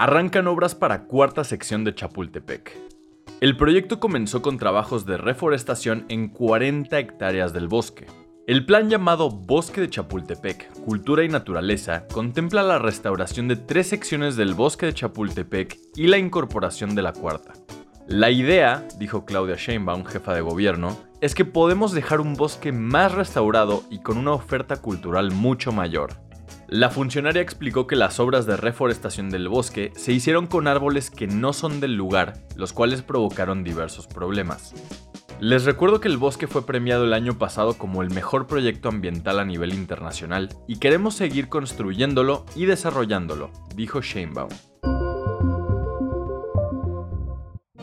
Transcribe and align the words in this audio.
arrancan 0.00 0.46
obras 0.46 0.74
para 0.74 1.04
cuarta 1.04 1.44
sección 1.44 1.84
de 1.84 1.94
Chapultepec. 1.94 2.74
El 3.42 3.58
proyecto 3.58 4.00
comenzó 4.00 4.40
con 4.40 4.56
trabajos 4.56 5.04
de 5.04 5.18
reforestación 5.18 6.06
en 6.08 6.30
40 6.30 6.98
hectáreas 6.98 7.52
del 7.52 7.68
bosque. 7.68 8.06
El 8.46 8.64
plan 8.64 8.88
llamado 8.88 9.28
Bosque 9.28 9.82
de 9.82 9.90
Chapultepec, 9.90 10.72
Cultura 10.86 11.22
y 11.22 11.28
Naturaleza 11.28 12.06
contempla 12.06 12.62
la 12.62 12.78
restauración 12.78 13.46
de 13.46 13.56
tres 13.56 13.88
secciones 13.88 14.36
del 14.36 14.54
bosque 14.54 14.86
de 14.86 14.94
Chapultepec 14.94 15.78
y 15.94 16.06
la 16.06 16.16
incorporación 16.16 16.94
de 16.94 17.02
la 17.02 17.12
cuarta. 17.12 17.52
La 18.06 18.30
idea, 18.30 18.88
dijo 18.98 19.26
Claudia 19.26 19.56
Sheinbaum, 19.56 20.06
jefa 20.06 20.32
de 20.32 20.40
gobierno, 20.40 20.96
es 21.20 21.34
que 21.34 21.44
podemos 21.44 21.92
dejar 21.92 22.22
un 22.22 22.36
bosque 22.36 22.72
más 22.72 23.12
restaurado 23.12 23.84
y 23.90 23.98
con 23.98 24.16
una 24.16 24.32
oferta 24.32 24.76
cultural 24.76 25.30
mucho 25.30 25.72
mayor. 25.72 26.29
La 26.70 26.88
funcionaria 26.88 27.42
explicó 27.42 27.88
que 27.88 27.96
las 27.96 28.20
obras 28.20 28.46
de 28.46 28.56
reforestación 28.56 29.28
del 29.28 29.48
bosque 29.48 29.92
se 29.96 30.12
hicieron 30.12 30.46
con 30.46 30.68
árboles 30.68 31.10
que 31.10 31.26
no 31.26 31.52
son 31.52 31.80
del 31.80 31.96
lugar, 31.96 32.44
los 32.54 32.72
cuales 32.72 33.02
provocaron 33.02 33.64
diversos 33.64 34.06
problemas. 34.06 34.72
Les 35.40 35.64
recuerdo 35.64 36.00
que 36.00 36.06
el 36.06 36.16
bosque 36.16 36.46
fue 36.46 36.64
premiado 36.64 37.02
el 37.06 37.12
año 37.12 37.36
pasado 37.36 37.76
como 37.76 38.02
el 38.02 38.10
mejor 38.10 38.46
proyecto 38.46 38.88
ambiental 38.88 39.40
a 39.40 39.44
nivel 39.44 39.74
internacional 39.74 40.48
y 40.68 40.78
queremos 40.78 41.16
seguir 41.16 41.48
construyéndolo 41.48 42.46
y 42.54 42.66
desarrollándolo, 42.66 43.50
dijo 43.74 44.00
Sheinbaum. 44.00 44.50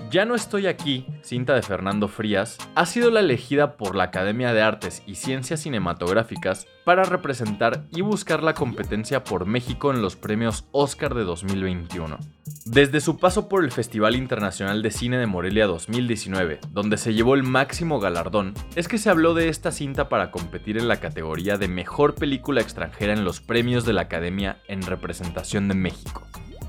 Ya 0.10 0.24
no 0.24 0.36
estoy 0.36 0.68
aquí, 0.68 1.06
cinta 1.22 1.54
de 1.54 1.62
Fernando 1.62 2.08
Frías, 2.08 2.58
ha 2.76 2.86
sido 2.86 3.12
la 3.12 3.20
elegida 3.20 3.76
por 3.76 3.94
la 3.94 4.06
Academia 4.06 4.54
de 4.54 4.62
Artes 4.62 5.04
y 5.06 5.16
Ciencias 5.16 5.60
Cinematográficas 5.60 6.66
para 6.86 7.04
representar 7.04 7.84
y 7.92 8.00
buscar 8.00 8.42
la 8.42 8.54
competencia 8.54 9.26
por 9.26 9.46
México 9.46 9.92
en 9.92 10.02
los 10.02 10.16
premios 10.16 10.66
Oscar 10.72 11.14
de 11.14 11.26
2021. 11.26 12.20
Desde 12.64 13.02
su 13.02 13.18
paso 13.18 13.50
por 13.50 13.66
el 13.66 13.72
Festival 13.72 14.16
Internacional 14.16 14.82
de 14.82 14.92
Cine 14.92 15.18
de 15.18 15.28
Morelia 15.28 15.68
2019, 15.68 16.62
donde 16.72 16.96
se 16.96 17.14
llevó 17.14 17.36
el 17.36 17.44
máximo 17.44 18.00
galardón, 18.00 18.54
es 18.76 18.88
que 18.88 19.00
se 19.00 19.10
habló 19.10 19.34
de 19.34 19.50
esta 19.50 19.74
cinta 19.74 20.08
para 20.08 20.32
competir 20.32 20.78
en 20.78 20.88
la 20.88 21.02
categoría 21.02 21.58
de 21.58 21.68
Mejor 21.68 22.16
Película 22.16 22.62
Extranjera 22.62 23.12
en 23.12 23.26
los 23.26 23.42
premios 23.42 23.84
de 23.84 23.92
la 23.92 24.04
Academia 24.04 24.60
en 24.70 24.84
representación 24.84 25.68
de 25.68 25.76
México. 25.76 26.26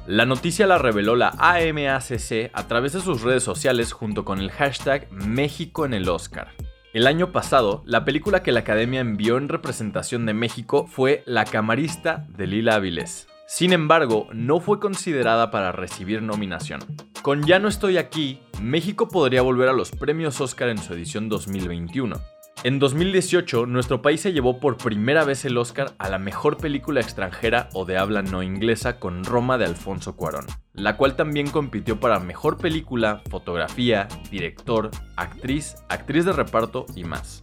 La 0.09 0.25
noticia 0.25 0.67
la 0.67 0.79
reveló 0.79 1.17
la 1.17 1.35
AMACC 1.39 2.51
a 2.55 2.67
través 2.67 2.95
de 2.95 3.03
sus 3.03 3.21
redes 3.21 3.43
sociales 3.43 3.93
junto 3.93 4.25
con 4.25 4.39
el 4.39 4.51
hashtag 4.51 5.07
México 5.13 5.85
en 5.85 5.93
el 5.93 6.09
Oscar. 6.09 6.55
El 6.95 7.07
año 7.07 7.31
pasado, 7.31 7.83
la 7.85 8.07
película 8.07 8.43
que 8.43 8.51
la 8.51 8.61
Academia 8.61 9.01
envió 9.01 9.37
en 9.37 9.51
representación 9.51 10.25
de 10.25 10.33
México 10.33 10.87
fue 10.87 11.23
La 11.27 11.45
Camarista 11.45 12.27
de 12.31 12.47
Lila 12.47 12.77
Avilés. 12.77 13.29
Sin 13.47 13.75
embargo, 13.75 14.29
no 14.33 14.61
fue 14.61 14.81
considerada 14.81 15.51
para 15.51 15.73
recibir 15.73 16.23
nominación. 16.23 16.81
Con 17.21 17.43
Ya 17.43 17.59
no 17.59 17.69
estoy 17.69 17.99
aquí, 17.99 18.41
México 18.63 19.09
podría 19.09 19.43
volver 19.43 19.69
a 19.69 19.75
los 19.75 19.91
premios 19.91 20.41
Oscar 20.41 20.71
en 20.71 20.79
su 20.79 20.95
edición 20.95 21.29
2021. 21.29 22.38
En 22.65 22.81
2018, 22.81 23.67
nuestro 23.67 24.03
país 24.03 24.21
se 24.21 24.33
llevó 24.33 24.59
por 24.59 24.79
primera 24.79 25.25
vez 25.25 25.45
el 25.45 25.57
Oscar 25.59 25.95
a 25.99 26.09
la 26.09 26.19
mejor 26.19 26.57
película 26.57 27.01
extranjera 27.01 27.69
o 27.73 27.85
de 27.85 27.97
habla 27.97 28.23
no 28.23 28.43
inglesa 28.43 28.99
con 28.99 29.23
Roma 29.23 29.59
de 29.59 29.65
Alfonso 29.65 30.17
Cuarón, 30.17 30.45
la 30.73 30.97
cual 30.97 31.15
también 31.15 31.51
compitió 31.51 32.01
para 32.01 32.19
mejor 32.19 32.59
película, 32.59 33.23
fotografía, 33.31 34.09
director, 34.33 34.91
actriz, 35.15 35.77
actriz 35.89 36.25
de 36.25 36.33
reparto 36.33 36.87
y 36.97 37.05
más. 37.05 37.41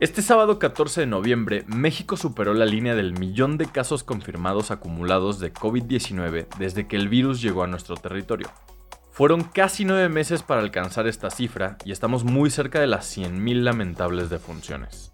Este 0.00 0.22
sábado 0.22 0.58
14 0.58 1.02
de 1.02 1.06
noviembre, 1.06 1.64
México 1.68 2.16
superó 2.16 2.52
la 2.52 2.66
línea 2.66 2.96
del 2.96 3.12
millón 3.12 3.58
de 3.58 3.66
casos 3.66 4.02
confirmados 4.02 4.72
acumulados 4.72 5.38
de 5.38 5.52
COVID-19 5.52 6.48
desde 6.58 6.88
que 6.88 6.96
el 6.96 7.08
virus 7.08 7.40
llegó 7.40 7.62
a 7.62 7.68
nuestro 7.68 7.94
territorio. 7.96 8.48
Fueron 9.20 9.44
casi 9.44 9.84
nueve 9.84 10.08
meses 10.08 10.42
para 10.42 10.62
alcanzar 10.62 11.06
esta 11.06 11.28
cifra 11.28 11.76
y 11.84 11.92
estamos 11.92 12.24
muy 12.24 12.48
cerca 12.48 12.80
de 12.80 12.86
las 12.86 13.14
100.000 13.18 13.64
lamentables 13.64 14.30
defunciones. 14.30 15.12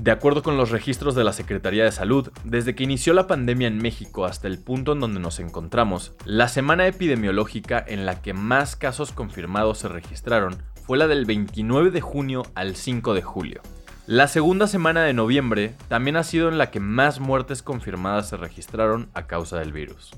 De 0.00 0.10
acuerdo 0.10 0.42
con 0.42 0.56
los 0.56 0.70
registros 0.70 1.14
de 1.14 1.22
la 1.22 1.34
Secretaría 1.34 1.84
de 1.84 1.92
Salud, 1.92 2.30
desde 2.44 2.74
que 2.74 2.84
inició 2.84 3.12
la 3.12 3.26
pandemia 3.26 3.68
en 3.68 3.76
México 3.76 4.24
hasta 4.24 4.48
el 4.48 4.58
punto 4.58 4.94
en 4.94 5.00
donde 5.00 5.20
nos 5.20 5.38
encontramos, 5.38 6.14
la 6.24 6.48
semana 6.48 6.86
epidemiológica 6.86 7.84
en 7.86 8.06
la 8.06 8.22
que 8.22 8.32
más 8.32 8.74
casos 8.74 9.12
confirmados 9.12 9.80
se 9.80 9.88
registraron 9.88 10.62
fue 10.86 10.96
la 10.96 11.06
del 11.06 11.26
29 11.26 11.90
de 11.90 12.00
junio 12.00 12.44
al 12.54 12.74
5 12.74 13.12
de 13.12 13.20
julio. 13.20 13.60
La 14.06 14.28
segunda 14.28 14.66
semana 14.66 15.02
de 15.02 15.12
noviembre 15.12 15.74
también 15.88 16.16
ha 16.16 16.24
sido 16.24 16.48
en 16.48 16.56
la 16.56 16.70
que 16.70 16.80
más 16.80 17.20
muertes 17.20 17.60
confirmadas 17.60 18.30
se 18.30 18.38
registraron 18.38 19.10
a 19.12 19.26
causa 19.26 19.58
del 19.58 19.72
virus. 19.72 20.12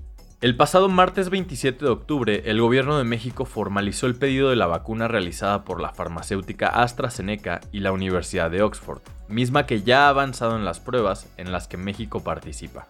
El 0.44 0.56
pasado 0.56 0.90
martes 0.90 1.30
27 1.30 1.86
de 1.86 1.90
octubre, 1.90 2.42
el 2.44 2.60
gobierno 2.60 2.98
de 2.98 3.04
México 3.04 3.46
formalizó 3.46 4.06
el 4.06 4.14
pedido 4.14 4.50
de 4.50 4.56
la 4.56 4.66
vacuna 4.66 5.08
realizada 5.08 5.64
por 5.64 5.80
la 5.80 5.94
farmacéutica 5.94 6.68
AstraZeneca 6.68 7.62
y 7.72 7.80
la 7.80 7.92
Universidad 7.92 8.50
de 8.50 8.60
Oxford, 8.60 9.00
misma 9.26 9.64
que 9.64 9.80
ya 9.80 10.04
ha 10.04 10.10
avanzado 10.10 10.54
en 10.56 10.66
las 10.66 10.80
pruebas 10.80 11.32
en 11.38 11.50
las 11.50 11.66
que 11.66 11.78
México 11.78 12.22
participa. 12.22 12.86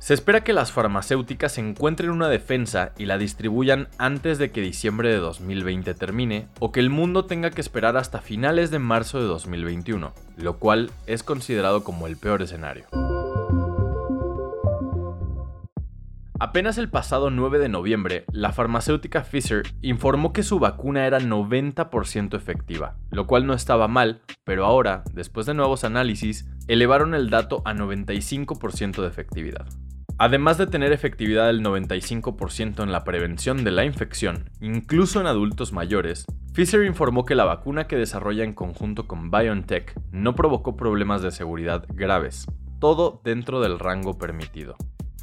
Se 0.00 0.14
espera 0.14 0.42
que 0.42 0.52
las 0.52 0.72
farmacéuticas 0.72 1.58
encuentren 1.58 2.10
una 2.10 2.28
defensa 2.28 2.90
y 2.98 3.06
la 3.06 3.18
distribuyan 3.18 3.86
antes 3.96 4.38
de 4.38 4.50
que 4.50 4.60
diciembre 4.60 5.10
de 5.10 5.18
2020 5.18 5.94
termine 5.94 6.48
o 6.58 6.72
que 6.72 6.80
el 6.80 6.90
mundo 6.90 7.24
tenga 7.24 7.50
que 7.50 7.60
esperar 7.60 7.96
hasta 7.98 8.20
finales 8.20 8.72
de 8.72 8.80
marzo 8.80 9.20
de 9.20 9.26
2021, 9.26 10.12
lo 10.38 10.56
cual 10.56 10.90
es 11.06 11.22
considerado 11.22 11.84
como 11.84 12.08
el 12.08 12.16
peor 12.16 12.42
escenario. 12.42 12.86
Apenas 16.42 16.78
el 16.78 16.88
pasado 16.88 17.28
9 17.28 17.58
de 17.58 17.68
noviembre, 17.68 18.24
la 18.32 18.50
farmacéutica 18.50 19.24
Pfizer 19.24 19.62
informó 19.82 20.32
que 20.32 20.42
su 20.42 20.58
vacuna 20.58 21.06
era 21.06 21.20
90% 21.20 22.34
efectiva, 22.34 22.96
lo 23.10 23.26
cual 23.26 23.46
no 23.46 23.52
estaba 23.52 23.88
mal, 23.88 24.22
pero 24.42 24.64
ahora, 24.64 25.04
después 25.12 25.44
de 25.44 25.52
nuevos 25.52 25.84
análisis, 25.84 26.48
elevaron 26.66 27.14
el 27.14 27.28
dato 27.28 27.60
a 27.66 27.74
95% 27.74 29.02
de 29.02 29.08
efectividad. 29.08 29.66
Además 30.16 30.56
de 30.56 30.66
tener 30.66 30.92
efectividad 30.92 31.46
del 31.46 31.62
95% 31.62 32.82
en 32.84 32.90
la 32.90 33.04
prevención 33.04 33.62
de 33.62 33.72
la 33.72 33.84
infección, 33.84 34.48
incluso 34.62 35.20
en 35.20 35.26
adultos 35.26 35.74
mayores, 35.74 36.24
Pfizer 36.54 36.86
informó 36.86 37.26
que 37.26 37.34
la 37.34 37.44
vacuna 37.44 37.86
que 37.86 37.96
desarrolla 37.96 38.44
en 38.44 38.54
conjunto 38.54 39.06
con 39.06 39.30
BioNTech 39.30 39.94
no 40.10 40.34
provocó 40.34 40.74
problemas 40.74 41.20
de 41.20 41.32
seguridad 41.32 41.84
graves, 41.90 42.46
todo 42.78 43.20
dentro 43.24 43.60
del 43.60 43.78
rango 43.78 44.16
permitido. 44.16 44.76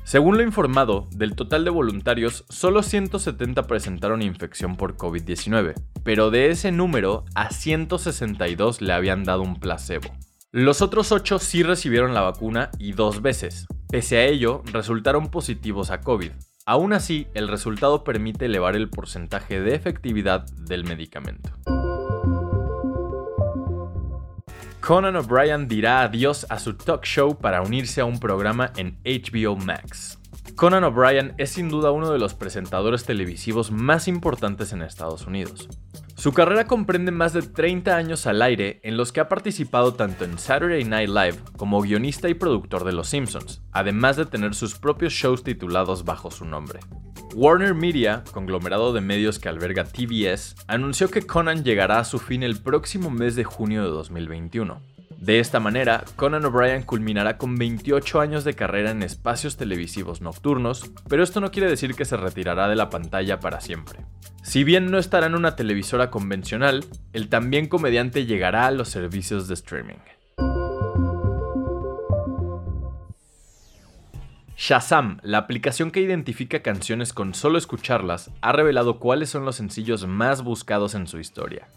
Según 0.08 0.38
lo 0.38 0.44
informado, 0.44 1.10
del 1.12 1.36
total 1.36 1.66
de 1.66 1.70
voluntarios, 1.70 2.46
solo 2.48 2.82
170 2.82 3.68
presentaron 3.68 4.22
infección 4.22 4.78
por 4.78 4.96
COVID-19, 4.96 5.74
pero 6.06 6.32
de 6.32 6.50
ese 6.50 6.72
número, 6.72 7.26
a 7.36 7.52
162 7.52 8.82
le 8.82 8.94
habían 8.94 9.26
dado 9.26 9.42
un 9.42 9.60
placebo. 9.60 10.08
Los 10.54 10.82
otros 10.82 11.12
8 11.12 11.40
sí 11.40 11.62
recibieron 11.62 12.14
la 12.14 12.22
vacuna 12.22 12.72
y 12.80 12.94
dos 12.94 13.22
veces. 13.22 13.68
Pese 13.90 14.20
a 14.20 14.24
ello, 14.24 14.64
resultaron 14.72 15.30
positivos 15.30 15.92
a 15.92 16.00
COVID. 16.00 16.32
Aún 16.66 16.94
así, 16.94 17.28
el 17.34 17.50
resultado 17.50 18.06
permite 18.06 18.46
elevar 18.46 18.78
el 18.78 18.90
porcentaje 18.90 19.60
de 19.60 19.76
efectividad 19.76 20.46
del 20.56 20.86
medicamento. 20.86 21.50
Conan 24.88 25.18
O'Brien 25.18 25.68
dirá 25.68 26.00
adiós 26.00 26.46
a 26.50 26.60
su 26.60 26.74
talk 26.74 27.04
show 27.04 27.38
para 27.38 27.62
unirse 27.62 28.00
a 28.00 28.06
un 28.06 28.22
programa 28.22 28.72
en 28.78 28.98
HBO 29.04 29.58
Max. 29.58 30.18
Conan 30.56 30.86
O'Brien 30.86 31.34
es 31.38 31.50
sin 31.50 31.68
duda 31.68 31.92
uno 31.92 32.10
de 32.10 32.20
los 32.20 32.34
presentadores 32.34 33.04
televisivos 33.04 33.70
más 33.70 34.08
importantes 34.08 34.72
en 34.72 34.82
Estados 34.82 35.28
Unidos. 35.28 35.68
Su 36.18 36.34
carrera 36.34 36.66
comprende 36.66 37.12
más 37.12 37.34
de 37.34 37.44
30 37.44 37.96
años 37.96 38.26
al 38.26 38.42
aire 38.42 38.80
en 38.82 38.98
los 38.98 39.12
que 39.12 39.20
ha 39.20 39.30
participado 39.30 39.94
tanto 39.94 40.26
en 40.26 40.40
Saturday 40.40 40.84
Night 40.84 41.10
Live 41.10 41.38
como 41.58 41.80
guionista 41.80 42.28
y 42.28 42.34
productor 42.34 42.86
de 42.86 42.92
Los 42.92 43.10
Simpsons, 43.10 43.62
además 43.72 44.18
de 44.18 44.26
tener 44.26 44.56
sus 44.56 44.74
propios 44.74 45.14
shows 45.14 45.44
titulados 45.44 46.06
bajo 46.06 46.32
su 46.32 46.44
nombre. 46.44 46.80
Warner 47.36 47.76
Media, 47.76 48.24
conglomerado 48.32 48.94
de 48.94 49.02
medios 49.02 49.38
que 49.38 49.48
alberga 49.48 49.84
TBS, 49.84 50.56
anunció 50.66 51.12
que 51.12 51.22
Conan 51.22 51.64
llegará 51.64 52.00
a 52.00 52.04
su 52.04 52.18
fin 52.18 52.42
el 52.42 52.60
próximo 52.64 53.12
mes 53.12 53.36
de 53.36 53.44
junio 53.44 53.84
de 53.84 53.90
2021. 53.90 54.97
De 55.18 55.40
esta 55.40 55.60
manera, 55.60 56.06
Conan 56.16 56.46
O'Brien 56.46 56.84
culminará 56.84 57.38
con 57.38 57.56
28 57.56 58.22
años 58.22 58.44
de 58.44 58.54
carrera 58.54 58.92
en 58.92 59.02
espacios 59.02 59.58
televisivos 59.58 60.22
nocturnos, 60.22 60.92
pero 61.10 61.24
esto 61.24 61.42
no 61.42 61.50
quiere 61.50 61.70
decir 61.70 61.96
que 61.96 62.06
se 62.06 62.18
retirará 62.18 62.68
de 62.68 62.76
la 62.76 62.92
pantalla 62.92 63.40
para 63.40 63.60
siempre. 63.60 64.00
Si 64.44 64.64
bien 64.64 64.92
no 64.92 65.00
estará 65.00 65.26
en 65.26 65.36
una 65.36 65.56
televisora 65.56 66.12
convencional, 66.12 66.86
el 67.14 67.30
también 67.30 67.68
comediante 67.68 68.28
llegará 68.28 68.68
a 68.68 68.72
los 68.72 68.90
servicios 68.90 69.48
de 69.48 69.56
streaming. 69.56 69.98
Shazam, 74.56 75.20
la 75.24 75.40
aplicación 75.40 75.92
que 75.92 76.02
identifica 76.02 76.62
canciones 76.62 77.14
con 77.14 77.34
solo 77.34 77.58
escucharlas, 77.58 78.32
ha 78.42 78.52
revelado 78.52 79.00
cuáles 79.00 79.30
son 79.30 79.46
los 79.46 79.56
sencillos 79.56 80.08
más 80.08 80.44
buscados 80.44 80.96
en 80.96 81.08
su 81.08 81.20
historia. 81.20 81.68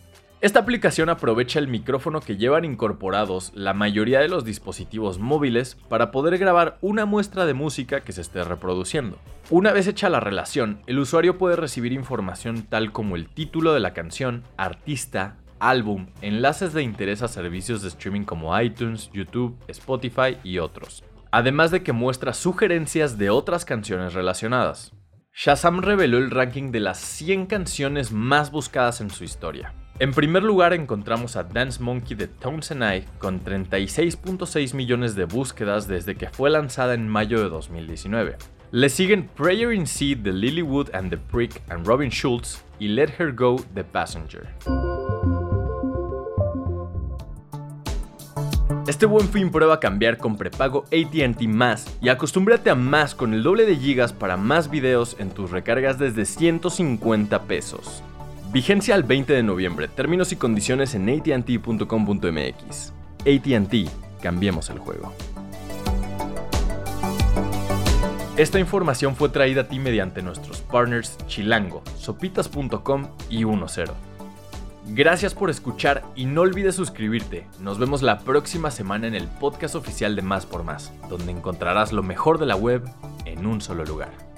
Esta 0.42 0.60
aplicación 0.60 1.10
aprovecha 1.10 1.58
el 1.58 1.68
micrófono 1.68 2.20
que 2.20 2.38
llevan 2.38 2.64
incorporados 2.64 3.52
la 3.54 3.74
mayoría 3.74 4.20
de 4.20 4.28
los 4.28 4.42
dispositivos 4.42 5.18
móviles 5.18 5.76
para 5.90 6.10
poder 6.10 6.38
grabar 6.38 6.78
una 6.80 7.04
muestra 7.04 7.44
de 7.44 7.52
música 7.52 8.00
que 8.00 8.12
se 8.12 8.22
esté 8.22 8.42
reproduciendo. 8.42 9.18
Una 9.50 9.72
vez 9.72 9.86
hecha 9.86 10.08
la 10.08 10.18
relación, 10.18 10.80
el 10.86 10.98
usuario 10.98 11.36
puede 11.36 11.56
recibir 11.56 11.92
información 11.92 12.62
tal 12.62 12.90
como 12.90 13.16
el 13.16 13.28
título 13.28 13.74
de 13.74 13.80
la 13.80 13.92
canción, 13.92 14.44
artista, 14.56 15.36
álbum, 15.58 16.06
enlaces 16.22 16.72
de 16.72 16.84
interés 16.84 17.20
a 17.20 17.28
servicios 17.28 17.82
de 17.82 17.88
streaming 17.88 18.24
como 18.24 18.58
iTunes, 18.58 19.10
YouTube, 19.12 19.58
Spotify 19.68 20.38
y 20.42 20.56
otros. 20.56 21.04
Además 21.32 21.70
de 21.70 21.82
que 21.82 21.92
muestra 21.92 22.32
sugerencias 22.32 23.18
de 23.18 23.28
otras 23.28 23.66
canciones 23.66 24.14
relacionadas. 24.14 24.94
Shazam 25.34 25.82
reveló 25.82 26.16
el 26.16 26.30
ranking 26.30 26.72
de 26.72 26.80
las 26.80 26.98
100 26.98 27.44
canciones 27.44 28.10
más 28.10 28.50
buscadas 28.50 29.02
en 29.02 29.10
su 29.10 29.22
historia. 29.22 29.74
En 30.00 30.14
primer 30.14 30.42
lugar 30.42 30.72
encontramos 30.72 31.36
a 31.36 31.44
Dance 31.44 31.82
Monkey 31.82 32.16
de 32.16 32.30
and 32.42 32.82
I 32.82 33.04
con 33.18 33.44
36.6 33.44 34.72
millones 34.72 35.14
de 35.14 35.26
búsquedas 35.26 35.88
desde 35.88 36.14
que 36.14 36.30
fue 36.30 36.48
lanzada 36.48 36.94
en 36.94 37.06
mayo 37.06 37.38
de 37.42 37.50
2019. 37.50 38.38
Le 38.70 38.88
siguen 38.88 39.28
Prayer 39.36 39.74
in 39.74 39.86
Sea 39.86 40.16
de 40.16 40.32
Lilywood 40.32 40.88
and 40.94 41.10
the 41.10 41.18
Prick 41.18 41.60
and 41.68 41.86
Robin 41.86 42.08
Schultz 42.08 42.64
y 42.78 42.88
Let 42.88 43.10
Her 43.18 43.34
Go 43.34 43.62
The 43.74 43.84
Passenger. 43.84 44.48
Este 48.86 49.04
buen 49.04 49.28
fin 49.28 49.50
prueba 49.50 49.80
cambiar 49.80 50.16
con 50.16 50.38
prepago 50.38 50.86
ATT 50.86 51.42
más 51.42 51.94
y 52.00 52.08
acostúmbrate 52.08 52.70
a 52.70 52.74
más 52.74 53.14
con 53.14 53.34
el 53.34 53.42
doble 53.42 53.66
de 53.66 53.76
gigas 53.76 54.14
para 54.14 54.38
más 54.38 54.70
videos 54.70 55.16
en 55.18 55.28
tus 55.28 55.50
recargas 55.50 55.98
desde 55.98 56.24
150 56.24 57.42
pesos. 57.42 58.02
Vigencia 58.52 58.96
al 58.96 59.04
20 59.04 59.32
de 59.32 59.44
noviembre. 59.44 59.86
Términos 59.86 60.32
y 60.32 60.36
condiciones 60.36 60.96
en 60.96 61.08
atnt.com.mx. 61.08 62.92
ATT, 63.20 63.74
cambiemos 64.20 64.70
el 64.70 64.80
juego. 64.80 65.12
Esta 68.36 68.58
información 68.58 69.14
fue 69.14 69.28
traída 69.28 69.62
a 69.62 69.68
ti 69.68 69.78
mediante 69.78 70.20
nuestros 70.20 70.62
partners 70.62 71.16
Chilango, 71.28 71.84
sopitas.com 71.96 73.06
y 73.28 73.44
10. 73.44 73.68
Gracias 74.88 75.32
por 75.32 75.50
escuchar 75.50 76.02
y 76.16 76.24
no 76.24 76.40
olvides 76.40 76.74
suscribirte. 76.74 77.46
Nos 77.60 77.78
vemos 77.78 78.02
la 78.02 78.18
próxima 78.18 78.72
semana 78.72 79.06
en 79.06 79.14
el 79.14 79.28
podcast 79.28 79.76
oficial 79.76 80.16
de 80.16 80.22
Más 80.22 80.46
por 80.46 80.64
Más, 80.64 80.92
donde 81.08 81.30
encontrarás 81.30 81.92
lo 81.92 82.02
mejor 82.02 82.38
de 82.38 82.46
la 82.46 82.56
web 82.56 82.82
en 83.26 83.46
un 83.46 83.60
solo 83.60 83.84
lugar. 83.84 84.29